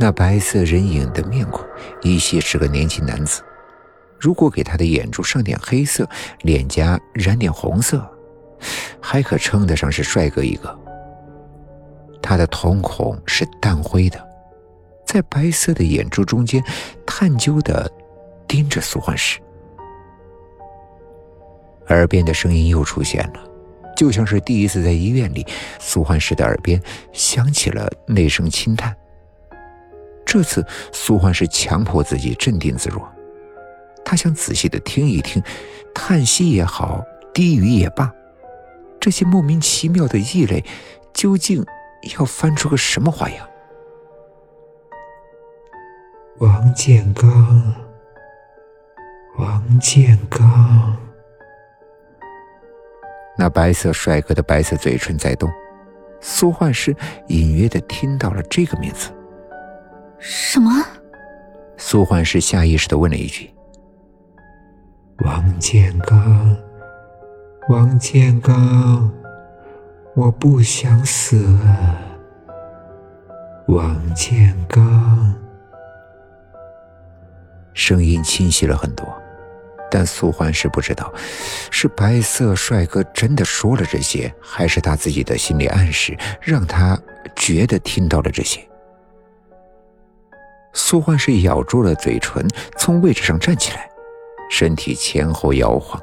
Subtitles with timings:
[0.00, 1.62] 那白色人影的面孔
[2.00, 3.42] 依稀是个年轻男子。
[4.18, 6.08] 如果给他的眼珠上点黑色，
[6.40, 8.02] 脸颊染点红色，
[8.98, 10.78] 还可称得上是帅哥一个。
[12.22, 14.26] 他的瞳孔是淡灰的，
[15.04, 16.64] 在白色的眼珠中间，
[17.04, 17.90] 探究的
[18.48, 19.38] 盯着苏焕石。
[21.88, 23.44] 耳边的声音又出现了，
[23.94, 25.46] 就像是第一次在医院里，
[25.78, 26.82] 苏焕石的耳边
[27.12, 28.96] 响起了那声轻叹。
[30.30, 33.02] 这次苏焕是强迫自己镇定自若。
[34.04, 35.42] 他想仔细的听一听，
[35.92, 37.02] 叹息也好，
[37.34, 38.14] 低语也罢，
[39.00, 40.64] 这些莫名其妙的异类，
[41.12, 41.66] 究竟
[42.16, 43.44] 要翻出个什么花样？
[46.38, 47.74] 王建刚，
[49.36, 50.96] 王建刚，
[53.36, 55.50] 那白色帅哥的白色嘴唇在动，
[56.20, 56.94] 苏焕是
[57.26, 59.10] 隐约的听到了这个名字。
[60.20, 60.70] 什么？
[61.76, 63.50] 苏焕世下意识的问了一句。
[65.24, 66.56] 王建刚，
[67.68, 69.10] 王建刚，
[70.14, 71.58] 我不想死。
[73.66, 75.34] 王建刚，
[77.72, 79.06] 声音清晰了很多，
[79.90, 81.12] 但苏焕世不知道，
[81.70, 86.98] 是白色帅哥真的说了这些，还是他自己的心理暗示让他
[87.36, 88.69] 觉得听到了这些。
[90.72, 92.46] 苏焕世咬住了嘴唇，
[92.78, 93.88] 从位置上站起来。
[94.50, 96.00] 身体前后摇晃，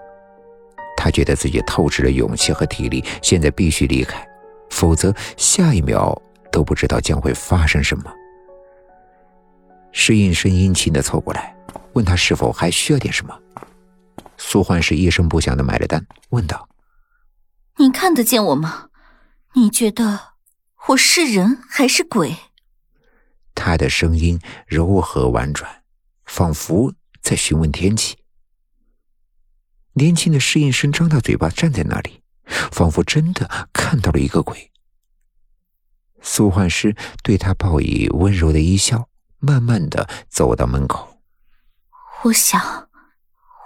[0.96, 4.26] 他觉得自己透支了勇气和体力，现在必须离开，
[4.70, 8.06] 否则下一秒都不知道将会发生什么。
[9.92, 11.54] 石应生殷勤的凑过来，
[11.94, 13.38] 问他是否还需要点什么。
[14.38, 16.70] 苏焕是一声不响的买了单，问道
[17.78, 18.86] ：“你看得见我吗？
[19.56, 20.20] 你觉得
[20.88, 22.34] 我是人还是鬼？”
[23.58, 25.84] 他的声音柔和婉转，
[26.26, 28.20] 仿佛在询问天气。
[29.94, 32.22] 年轻的侍应生张大嘴巴站在那里，
[32.72, 34.72] 仿佛真的看到了一个鬼。
[36.22, 39.10] 苏焕师对他报以温柔的一笑，
[39.40, 41.20] 慢慢的走到门口。
[42.24, 42.90] 我想，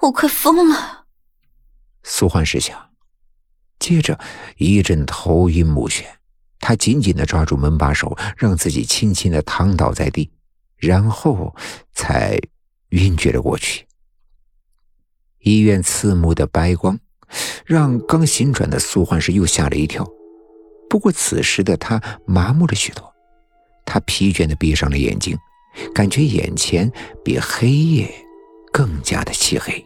[0.04, 1.06] 我快疯了。
[2.04, 2.92] 苏焕师想，
[3.78, 4.18] 接着
[4.58, 6.06] 一阵头晕目眩，
[6.62, 10.30] 他紧紧的抓住门把手，让自己轻轻的躺倒在地，
[10.78, 11.54] 然后
[11.92, 12.40] 才
[12.90, 13.86] 晕厥了过去。
[15.40, 17.00] 医院刺目的白光，
[17.66, 20.08] 让刚醒转的苏焕世又吓了一跳。
[20.88, 23.12] 不过此时的他麻木了许多，
[23.86, 25.38] 他疲倦的闭上了眼睛，
[25.96, 26.92] 感觉眼前
[27.24, 28.14] 比黑夜
[28.72, 29.84] 更加的漆黑。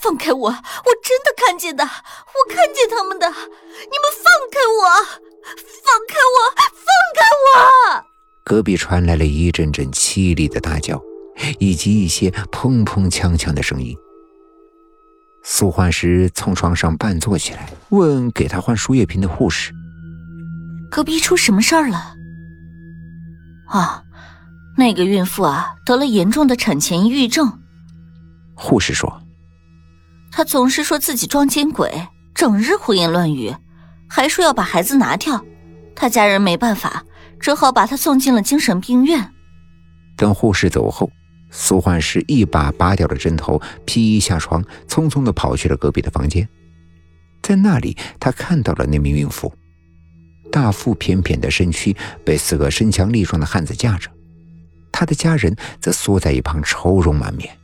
[0.00, 0.48] 放开我！
[0.48, 3.26] 我真的看见的，我看见他们的。
[3.26, 4.82] 你们放开我！
[5.44, 6.38] 放开我！
[6.72, 8.04] 放开我！
[8.44, 11.02] 隔壁传来了一阵阵凄厉的大叫。
[11.60, 13.96] 以及一些砰砰锵锵的声音。
[15.44, 19.72] 苏焕石从床上半坐起来，问给他换输液瓶的护士
[20.90, 22.16] ：“隔壁出什么事儿了
[23.70, 24.02] ？”“啊，
[24.76, 27.60] 那个孕妇啊，得了严重的产前抑郁症。”
[28.54, 29.17] 护士说
[30.30, 33.54] ：“他总是说自己撞见鬼，整日胡言乱语，
[34.08, 35.44] 还说要把孩子拿掉。
[35.94, 37.04] 他家人没办法，
[37.40, 39.32] 只好把他送进了精神病院。”
[40.16, 41.10] 等护士走后。
[41.50, 46.46] 苏焕时一把拔掉了针头，披衣下床，匆匆地跑去了隔壁的房间。
[47.40, 49.50] 在那里，他看到了那名孕妇，
[50.52, 54.10] 大腹便便的身躯被四个身强力壮的汉子架着，
[54.92, 57.56] 他的家人则缩在一旁，愁容满面。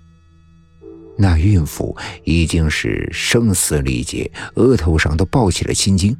[1.16, 6.16] 那孕妇已经是声嘶力竭，额头上都爆起了青筋。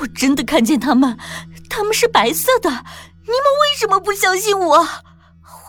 [0.00, 1.16] 我真的看见他们，
[1.70, 2.68] 他们是白色的。
[2.70, 4.88] 你们为什么不相信我？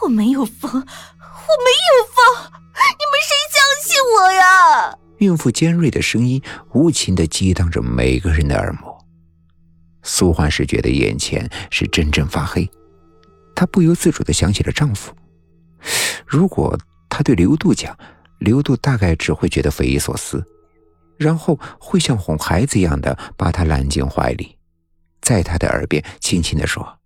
[0.04, 2.52] 我没有疯，我没有疯，
[2.98, 4.98] 你们谁相信我呀？
[5.18, 6.42] 孕妇尖锐的声音
[6.74, 8.96] 无情的激荡着每个人的耳膜。
[10.04, 12.70] 苏焕是觉得眼前是阵阵发黑，
[13.56, 15.12] 她不由自主的想起了丈夫。
[16.26, 16.78] 如果
[17.18, 17.98] 他对刘度讲，
[18.38, 20.46] 刘度大概只会觉得匪夷所思，
[21.18, 24.56] 然后会像哄孩子一样的把她揽进怀里，
[25.20, 27.00] 在她的耳边轻轻的说：“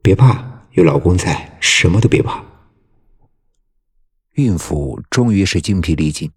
[0.00, 0.42] 别怕。”
[0.72, 2.42] 有老公在，什么都别怕。
[4.36, 6.32] 孕妇终于是精疲力尽，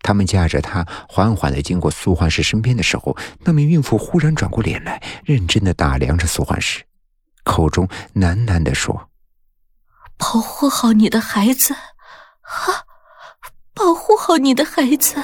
[0.00, 6.82] 他们架着她缓缓的经过苏焕石身边的时候，那名孕妇忽然转过脸来，认真的打量着苏焕石，
[7.44, 7.86] 口中
[8.16, 9.10] 喃喃的说
[10.18, 11.72] ：“保护好你的孩子，
[12.46, 12.86] 啊，
[13.74, 15.22] 保护好你的孩子。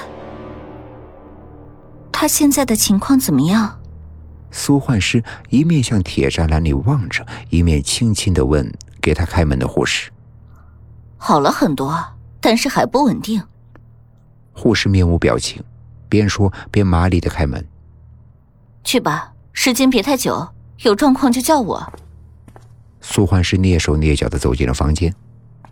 [2.11, 3.81] 他现在的情况怎么样？”
[4.51, 8.71] 苏焕师一面向铁栅栏里望着，一面轻轻的问
[9.01, 10.11] 给他开门的护士
[11.17, 12.05] ：“好了很多，
[12.41, 13.43] 但是还不稳定。”
[14.53, 15.65] 护士面无表情，
[16.09, 17.67] 边说边麻利的开门
[18.85, 20.49] ：“去吧，时间别太久，
[20.81, 21.93] 有状况就叫我。”
[23.01, 25.15] 苏焕师蹑手蹑脚的走进了房间，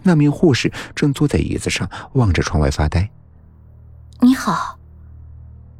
[0.03, 3.11] 那名护士正坐在椅子上望着窗外发呆。
[4.21, 4.79] “你好。”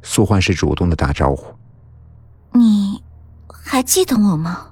[0.03, 1.55] 苏焕是主动的打招呼。
[2.53, 3.03] 你
[3.47, 4.67] 还记得我吗？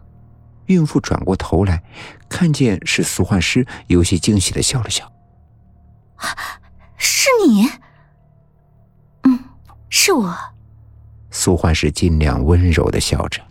[0.65, 1.81] 孕妇转过头来，
[2.27, 5.11] 看见是苏焕师，有些惊喜的笑了笑。
[6.97, 7.67] 是你？
[9.23, 9.39] 嗯，
[9.89, 10.35] 是我。
[11.31, 13.41] 苏焕师尽量温柔的笑着。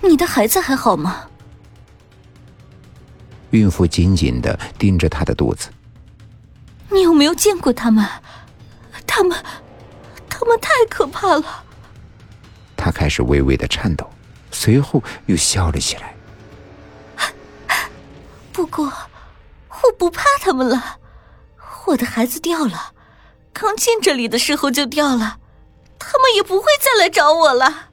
[0.00, 1.28] 你的孩子还好吗？
[3.50, 5.68] 孕妇紧紧的盯着他的肚子。
[6.90, 8.06] 你有没有见过他们？
[9.06, 9.36] 他们，
[10.28, 11.64] 他们太可怕了。
[12.76, 14.08] 他开始微微的颤抖，
[14.52, 16.14] 随后又笑了起来。
[18.52, 18.92] 不过，
[19.68, 20.98] 我不怕他们了。
[21.86, 22.92] 我的孩子掉了，
[23.52, 25.38] 刚进这里的时候就掉了，
[25.98, 27.88] 他们也不会再来找我了。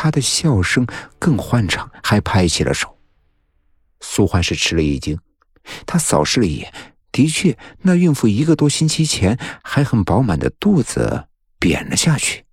[0.00, 0.86] 他的笑声
[1.18, 2.96] 更欢畅，还拍起了手。
[4.00, 5.18] 苏焕是吃了一惊，
[5.84, 6.72] 他扫视了一眼，
[7.10, 11.24] 的确，那孕妇一个多星期前还很饱满的肚子。
[11.58, 12.44] 扁了下去。